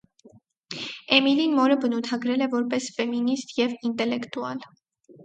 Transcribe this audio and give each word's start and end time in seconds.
Էմիլին 1.17 1.53
մորը 1.57 1.75
բնութագրել 1.83 2.45
է 2.45 2.47
որպես 2.53 2.87
«ֆեմինիստ 2.97 3.55
և 3.61 3.77
ինտելեկտուալ»։ 3.91 4.65